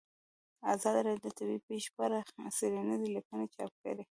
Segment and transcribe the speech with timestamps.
[0.73, 2.19] ازادي راډیو د طبیعي پېښې په اړه
[2.57, 4.03] څېړنیزې لیکنې چاپ کړي.